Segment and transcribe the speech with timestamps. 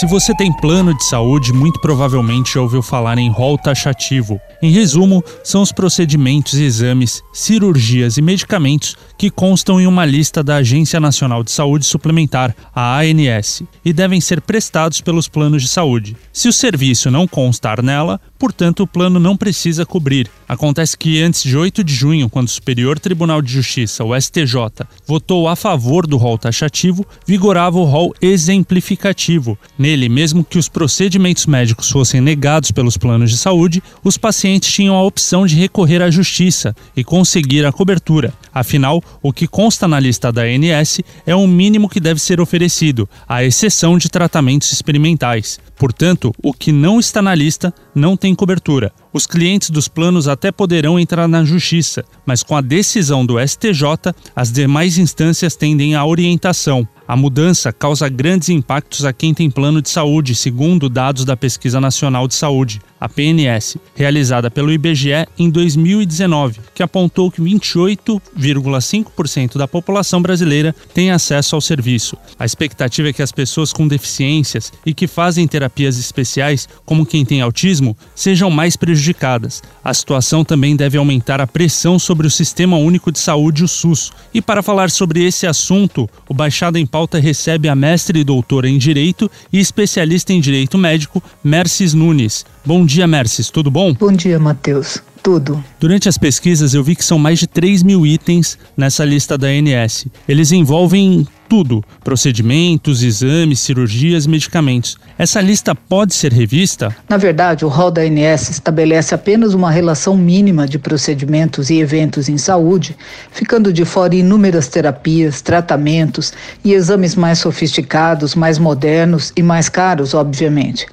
[0.00, 4.40] Se você tem plano de saúde, muito provavelmente já ouviu falar em rol taxativo.
[4.60, 10.56] Em resumo, são os procedimentos, exames, cirurgias e medicamentos que constam em uma lista da
[10.56, 16.16] Agência Nacional de Saúde Suplementar, a ANS, e devem ser prestados pelos planos de saúde.
[16.32, 20.28] Se o serviço não constar nela, portanto, o plano não precisa cobrir.
[20.54, 24.86] Acontece que antes de 8 de junho, quando o Superior Tribunal de Justiça, o STJ,
[25.04, 29.58] votou a favor do rol taxativo, vigorava o rol exemplificativo.
[29.76, 34.94] Nele, mesmo que os procedimentos médicos fossem negados pelos planos de saúde, os pacientes tinham
[34.94, 38.32] a opção de recorrer à justiça e conseguir a cobertura.
[38.54, 43.08] Afinal, o que consta na lista da ANS é o mínimo que deve ser oferecido,
[43.28, 45.58] à exceção de tratamentos experimentais.
[45.76, 48.92] Portanto, o que não está na lista não tem cobertura.
[49.12, 54.14] Os clientes dos planos até poderão entrar na justiça, mas com a decisão do STJ,
[54.34, 56.86] as demais instâncias tendem à orientação.
[57.06, 61.78] A mudança causa grandes impactos a quem tem plano de saúde, segundo dados da Pesquisa
[61.78, 69.68] Nacional de Saúde, a PNS, realizada pelo IBGE em 2019, que apontou que 28,5% da
[69.68, 72.16] população brasileira tem acesso ao serviço.
[72.38, 77.26] A expectativa é que as pessoas com deficiências e que fazem terapias especiais, como quem
[77.26, 79.62] tem autismo, sejam mais prejudicadas.
[79.84, 84.10] A situação também deve aumentar a pressão sobre o Sistema Único de Saúde, o SUS.
[84.32, 88.68] E para falar sobre esse assunto, o Baixada em Pauta recebe a mestre e doutora
[88.68, 92.46] em Direito e especialista em Direito Médico, Mercis Nunes.
[92.64, 93.92] Bom dia, Mercis, tudo bom?
[93.94, 95.02] Bom dia, Matheus.
[95.20, 95.64] Tudo.
[95.80, 99.48] Durante as pesquisas, eu vi que são mais de 3 mil itens nessa lista da
[99.48, 100.06] ANS.
[100.28, 104.96] Eles envolvem tudo: procedimentos, exames, cirurgias, medicamentos.
[105.18, 106.94] Essa lista pode ser revista?
[107.08, 112.28] Na verdade, o rol da ANS estabelece apenas uma relação mínima de procedimentos e eventos
[112.28, 112.96] em saúde,
[113.30, 116.32] ficando de fora inúmeras terapias, tratamentos
[116.64, 120.86] e exames mais sofisticados, mais modernos e mais caros, obviamente.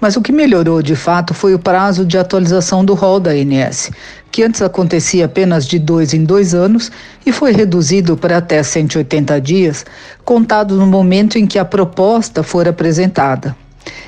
[0.00, 3.90] Mas o que melhorou de fato foi o prazo de atualização do rol da ANS,
[4.30, 6.90] que antes acontecia apenas de dois em dois anos
[7.24, 9.86] e foi reduzido para até 180 dias,
[10.24, 13.56] contado no momento em que a proposta for apresentada.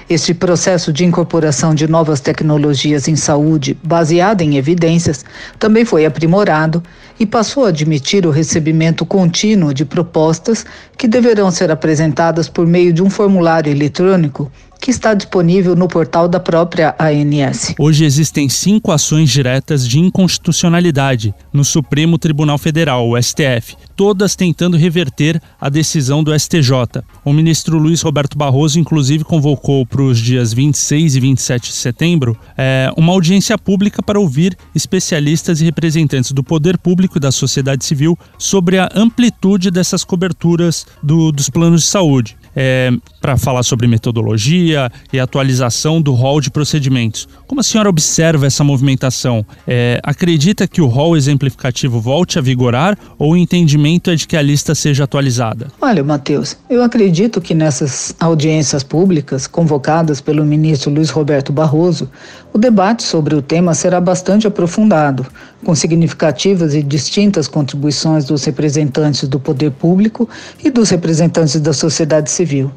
[0.09, 5.25] Este processo de incorporação de novas tecnologias em saúde, baseada em evidências,
[5.59, 6.83] também foi aprimorado
[7.19, 10.65] e passou a admitir o recebimento contínuo de propostas
[10.97, 14.51] que deverão ser apresentadas por meio de um formulário eletrônico
[14.81, 17.75] que está disponível no portal da própria ANS.
[17.79, 24.77] Hoje existem cinco ações diretas de inconstitucionalidade no Supremo Tribunal Federal, o STF, todas tentando
[24.77, 27.03] reverter a decisão do STJ.
[27.25, 32.37] O ministro Luiz Roberto Barroso, inclusive, convocou para os dias 26 e 27 de setembro
[32.57, 37.85] é, uma audiência pública para ouvir especialistas e representantes do poder público e da sociedade
[37.85, 42.37] civil sobre a amplitude dessas coberturas do, dos planos de saúde.
[42.59, 42.91] É,
[43.21, 47.29] para falar sobre metodologia e atualização do rol de procedimentos.
[47.47, 49.45] Como a senhora observa essa movimentação?
[49.67, 54.37] É, acredita que o rol exemplificativo volte a vigorar ou o entendimento é de que
[54.37, 55.67] a lista seja atualizada?
[55.81, 62.11] Olha, Matheus, eu acredito que nessas audiências públicas convocadas pelo ministro Luiz Roberto Barroso,
[62.53, 65.27] o debate sobre o tema será bastante aprofundado,
[65.67, 70.29] com significativas e distintas contribuições dos representantes do poder público
[70.63, 72.71] e dos representantes da sociedade civil.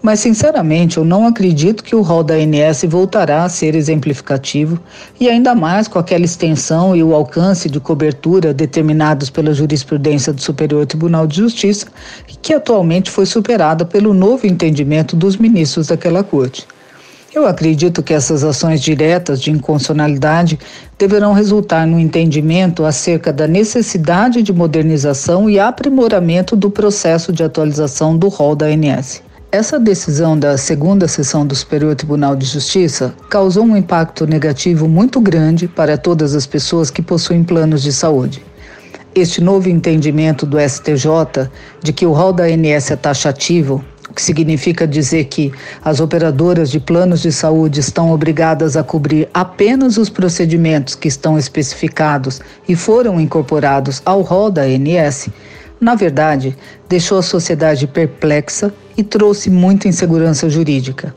[0.00, 4.78] Mas, sinceramente, eu não acredito que o rol da ANS voltará a ser exemplificativo
[5.18, 10.40] e ainda mais com aquela extensão e o alcance de cobertura determinados pela jurisprudência do
[10.40, 11.88] Superior Tribunal de Justiça,
[12.40, 16.64] que atualmente foi superada pelo novo entendimento dos ministros daquela corte.
[17.32, 20.58] Eu acredito que essas ações diretas de inconstitucionalidade
[20.98, 28.16] deverão resultar no entendimento acerca da necessidade de modernização e aprimoramento do processo de atualização
[28.16, 29.22] do rol da ANS.
[29.52, 35.20] Essa decisão da segunda sessão do Superior Tribunal de Justiça causou um impacto negativo muito
[35.20, 38.44] grande para todas as pessoas que possuem planos de saúde.
[39.14, 41.48] Este novo entendimento do STJ
[41.80, 43.84] de que o rol da ANS é taxativo,
[44.14, 45.52] que significa dizer que
[45.84, 51.38] as operadoras de planos de saúde estão obrigadas a cobrir apenas os procedimentos que estão
[51.38, 55.28] especificados e foram incorporados ao rol da ANS,
[55.80, 56.56] na verdade,
[56.88, 61.14] deixou a sociedade perplexa e trouxe muita insegurança jurídica.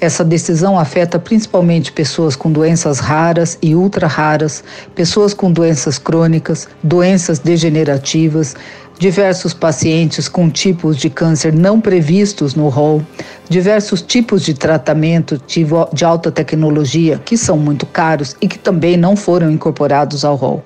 [0.00, 6.66] Essa decisão afeta principalmente pessoas com doenças raras e ultra raras, pessoas com doenças crônicas,
[6.82, 8.56] doenças degenerativas,
[9.00, 13.02] diversos pacientes com tipos de câncer não previstos no rol,
[13.48, 15.40] diversos tipos de tratamento
[15.94, 20.62] de alta tecnologia que são muito caros e que também não foram incorporados ao rol.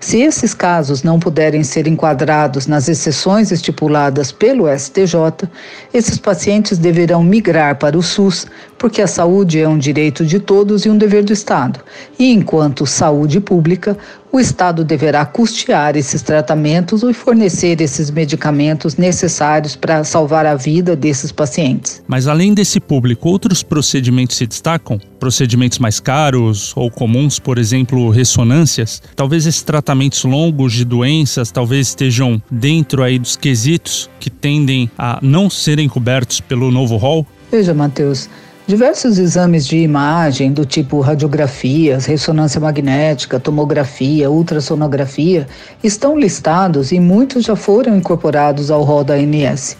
[0.00, 5.46] Se esses casos não puderem ser enquadrados nas exceções estipuladas pelo STJ,
[5.92, 8.46] esses pacientes deverão migrar para o SUS,
[8.78, 11.80] porque a saúde é um direito de todos e um dever do Estado.
[12.18, 13.94] E enquanto saúde pública,
[14.32, 20.94] o Estado deverá custear esses tratamentos e fornecer esses medicamentos necessários para salvar a vida
[20.94, 22.02] desses pacientes.
[22.06, 25.00] Mas além desse público, outros procedimentos se destacam?
[25.18, 29.02] Procedimentos mais caros ou comuns, por exemplo, ressonâncias?
[29.16, 35.18] Talvez esses tratamentos longos de doenças talvez estejam dentro aí dos quesitos que tendem a
[35.20, 37.26] não serem cobertos pelo novo rol?
[37.50, 38.28] Veja, Matheus,
[38.68, 45.48] Diversos exames de imagem do tipo radiografias, ressonância magnética, tomografia, ultrassonografia
[45.82, 49.76] estão listados e muitos já foram incorporados ao rol da ANS.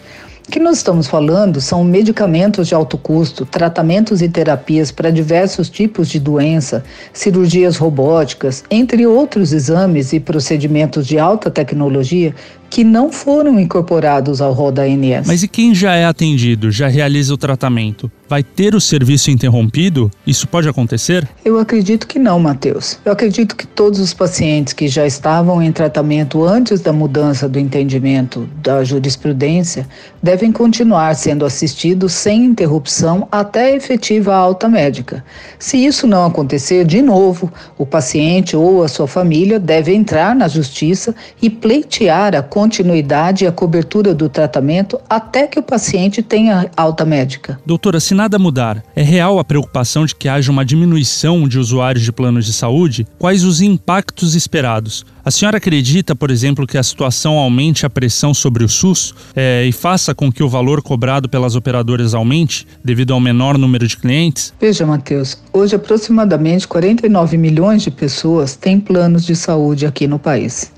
[0.51, 5.71] O que nós estamos falando são medicamentos de alto custo, tratamentos e terapias para diversos
[5.71, 6.83] tipos de doença,
[7.13, 12.35] cirurgias robóticas, entre outros exames e procedimentos de alta tecnologia
[12.71, 15.27] que não foram incorporados ao rol da ANS.
[15.27, 18.11] Mas e quem já é atendido, já realiza o tratamento?
[18.29, 20.09] Vai ter o serviço interrompido?
[20.25, 21.29] Isso pode acontecer?
[21.45, 22.97] Eu acredito que não, Matheus.
[23.05, 27.59] Eu acredito que todos os pacientes que já estavam em tratamento antes da mudança do
[27.59, 29.85] entendimento da jurisprudência
[30.23, 35.25] devem continuar sendo assistidos sem interrupção até a efetiva alta médica.
[35.59, 40.47] Se isso não acontecer, de novo, o paciente ou a sua família deve entrar na
[40.47, 41.13] justiça
[41.43, 47.07] e pleitear a continuidade e a cobertura do tratamento até que o paciente tenha alta
[47.07, 47.59] médica.
[47.65, 52.05] Doutora, se nada mudar, é real a preocupação de que haja uma diminuição de usuários
[52.05, 53.07] de planos de saúde?
[53.19, 55.07] Quais os impactos esperados?
[55.25, 59.65] A senhora acredita, por exemplo, que a situação aumente a pressão sobre o SUS é,
[59.65, 63.97] e faça com que o valor cobrado pelas operadoras aumente devido ao menor número de
[63.97, 64.53] clientes?
[64.61, 70.73] Veja, Matheus, hoje aproximadamente 49 milhões de pessoas têm planos de saúde aqui no país.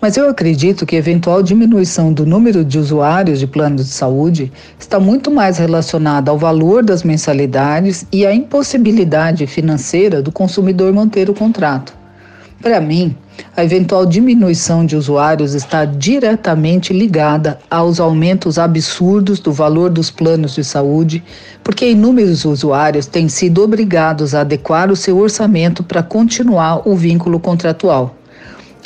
[0.00, 4.98] Mas eu acredito que eventual diminuição do número de usuários de planos de saúde está
[4.98, 11.34] muito mais relacionada ao valor das mensalidades e à impossibilidade financeira do consumidor manter o
[11.34, 11.92] contrato.
[12.62, 13.14] Para mim,
[13.54, 20.54] a eventual diminuição de usuários está diretamente ligada aos aumentos absurdos do valor dos planos
[20.54, 21.22] de saúde,
[21.62, 27.38] porque inúmeros usuários têm sido obrigados a adequar o seu orçamento para continuar o vínculo
[27.38, 28.14] contratual.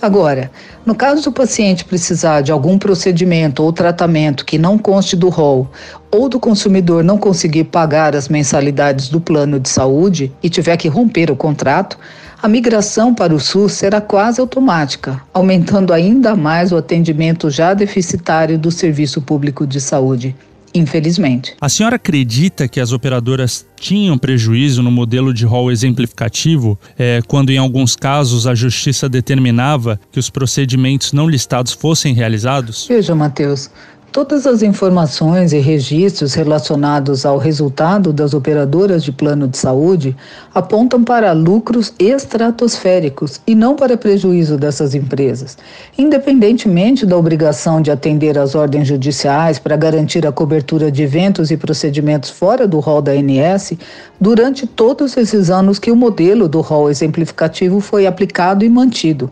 [0.04, 0.50] Agora,
[0.84, 5.66] no caso do paciente precisar de algum procedimento ou tratamento que não conste do rol,
[6.10, 10.88] ou do consumidor não conseguir pagar as mensalidades do plano de saúde e tiver que
[10.88, 11.98] romper o contrato,
[12.42, 18.58] a migração para o SUS será quase automática, aumentando ainda mais o atendimento já deficitário
[18.58, 20.36] do serviço público de saúde
[20.74, 21.54] infelizmente.
[21.60, 27.50] A senhora acredita que as operadoras tinham prejuízo no modelo de rol exemplificativo, é, quando
[27.50, 32.86] em alguns casos a justiça determinava que os procedimentos não listados fossem realizados?
[32.88, 33.70] Veja, Matheus,
[34.14, 40.16] Todas as informações e registros relacionados ao resultado das operadoras de plano de saúde
[40.54, 45.58] apontam para lucros estratosféricos e não para prejuízo dessas empresas.
[45.98, 51.56] Independentemente da obrigação de atender às ordens judiciais para garantir a cobertura de eventos e
[51.56, 53.72] procedimentos fora do rol da ANS,
[54.20, 59.28] durante todos esses anos que o modelo do rol exemplificativo foi aplicado e mantido.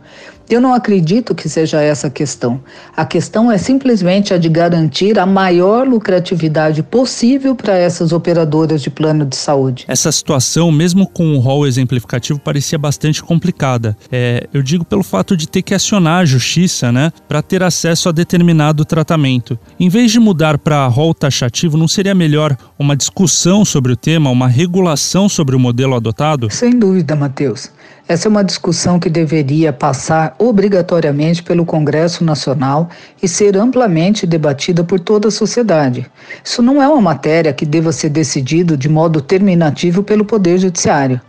[0.52, 2.60] Eu não acredito que seja essa a questão.
[2.94, 8.90] A questão é simplesmente a de garantir a maior lucratividade possível para essas operadoras de
[8.90, 9.86] plano de saúde.
[9.88, 13.96] Essa situação, mesmo com o rol exemplificativo, parecia bastante complicada.
[14.10, 18.10] É, eu digo pelo fato de ter que acionar a justiça, né, para ter acesso
[18.10, 19.58] a determinado tratamento.
[19.80, 24.28] Em vez de mudar para rol taxativo, não seria melhor uma discussão sobre o tema,
[24.28, 26.50] uma regulação sobre o modelo adotado?
[26.50, 27.70] Sem dúvida, Matheus.
[28.08, 32.90] Essa é uma discussão que deveria passar obrigatoriamente pelo Congresso Nacional
[33.22, 36.10] e ser amplamente debatida por toda a sociedade.
[36.44, 41.20] Isso não é uma matéria que deva ser decidido de modo terminativo pelo Poder Judiciário.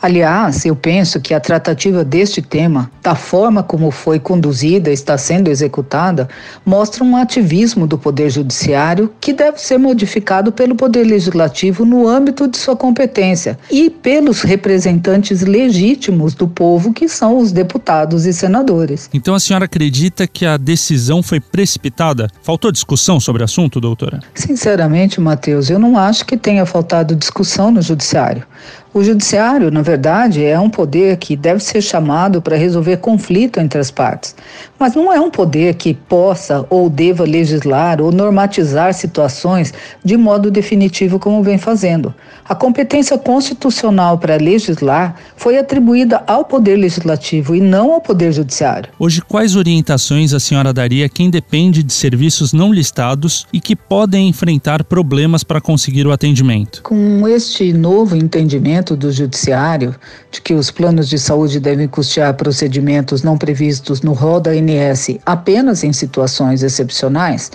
[0.00, 5.16] Aliás, eu penso que a tratativa deste tema, da forma como foi conduzida e está
[5.16, 6.28] sendo executada,
[6.64, 12.48] mostra um ativismo do Poder Judiciário que deve ser modificado pelo Poder Legislativo no âmbito
[12.48, 19.08] de sua competência e pelos representantes legítimos do povo, que são os deputados e senadores.
[19.12, 22.28] Então a senhora acredita que a decisão foi precipitada?
[22.42, 24.20] Faltou discussão sobre o assunto, doutora?
[24.34, 28.44] Sinceramente, Matheus, eu não acho que tenha faltado discussão no Judiciário.
[28.94, 33.80] O Judiciário, na verdade, é um poder que deve ser chamado para resolver conflito entre
[33.80, 34.36] as partes.
[34.78, 39.72] mas não é um poder que possa ou deva legislar ou normatizar situações
[40.04, 42.14] de modo definitivo como vem fazendo.
[42.46, 48.90] A competência constitucional para legislar foi atribuída ao Poder Legislativo e não ao Poder Judiciário.
[48.98, 53.74] Hoje, quais orientações a senhora daria a quem depende de serviços não listados e que
[53.74, 56.82] podem enfrentar problemas para conseguir o atendimento?
[56.82, 59.94] Com este novo entendimento do Judiciário
[60.30, 65.16] de que os planos de saúde devem custear procedimentos não previstos no rol da ANS
[65.24, 67.50] apenas em situações excepcionais,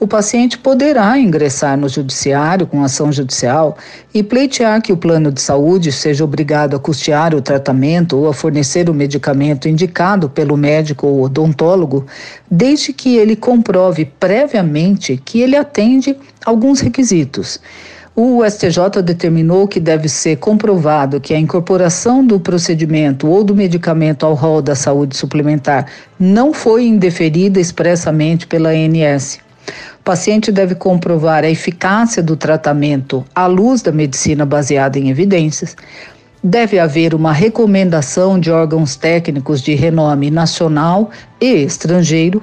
[0.00, 3.76] o paciente poderá ingressar no Judiciário com ação judicial
[4.12, 8.34] e pleitear que o plano de saúde seja obrigado a custear o tratamento ou a
[8.34, 12.04] fornecer o medicamento indicado pelo médico ou odontólogo,
[12.50, 17.60] desde que ele comprove previamente que ele atende alguns requisitos.
[18.14, 24.26] O STJ determinou que deve ser comprovado que a incorporação do procedimento ou do medicamento
[24.26, 25.86] ao rol da saúde suplementar
[26.20, 29.40] não foi indeferida expressamente pela ANS.
[29.98, 35.74] O paciente deve comprovar a eficácia do tratamento à luz da medicina baseada em evidências.
[36.44, 42.42] Deve haver uma recomendação de órgãos técnicos de renome nacional e estrangeiro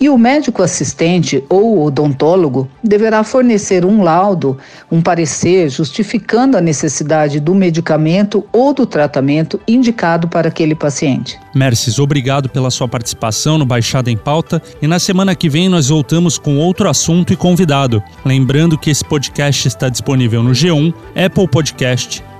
[0.00, 4.56] e o médico assistente ou odontólogo deverá fornecer um laudo,
[4.90, 11.38] um parecer justificando a necessidade do medicamento ou do tratamento indicado para aquele paciente.
[11.54, 15.88] Merces, obrigado pela sua participação no Baixada em Pauta e na semana que vem nós
[15.88, 18.02] voltamos com outro assunto e convidado.
[18.24, 22.24] Lembrando que esse podcast está disponível no G1, Apple Podcast,